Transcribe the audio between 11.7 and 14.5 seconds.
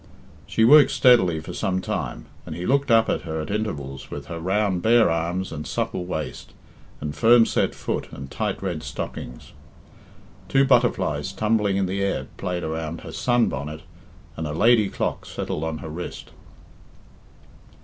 in the air played around her sun bonnet and